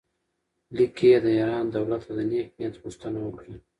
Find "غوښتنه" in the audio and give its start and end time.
2.83-3.19